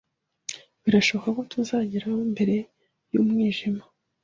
Birashoboka 0.83 1.27
ko 1.35 1.41
tuzagerayo 1.51 2.17
mbere 2.33 2.55
y'umwijima. 3.13 3.83